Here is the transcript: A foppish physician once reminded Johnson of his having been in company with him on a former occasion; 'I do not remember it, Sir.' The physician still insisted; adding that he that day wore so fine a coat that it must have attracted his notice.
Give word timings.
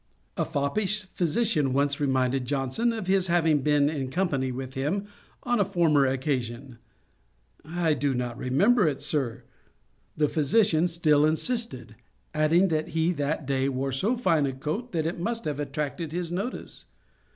A 0.35 0.45
foppish 0.45 1.03
physician 1.05 1.73
once 1.73 1.99
reminded 1.99 2.45
Johnson 2.45 2.91
of 2.91 3.05
his 3.05 3.27
having 3.27 3.61
been 3.61 3.87
in 3.87 4.09
company 4.09 4.51
with 4.51 4.73
him 4.73 5.05
on 5.43 5.59
a 5.59 5.63
former 5.63 6.07
occasion; 6.07 6.79
'I 7.63 7.93
do 7.93 8.15
not 8.15 8.35
remember 8.35 8.87
it, 8.87 8.99
Sir.' 8.99 9.43
The 10.17 10.27
physician 10.27 10.87
still 10.87 11.23
insisted; 11.23 11.95
adding 12.33 12.69
that 12.69 12.87
he 12.97 13.11
that 13.11 13.45
day 13.45 13.69
wore 13.69 13.91
so 13.91 14.17
fine 14.17 14.47
a 14.47 14.53
coat 14.53 14.91
that 14.93 15.05
it 15.05 15.19
must 15.19 15.45
have 15.45 15.59
attracted 15.59 16.13
his 16.13 16.31
notice. 16.31 16.85